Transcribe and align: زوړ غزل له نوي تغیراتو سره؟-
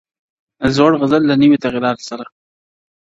زوړ 0.75 0.91
غزل 1.01 1.23
له 1.29 1.35
نوي 1.41 1.57
تغیراتو 1.65 2.07
سره؟- 2.09 2.25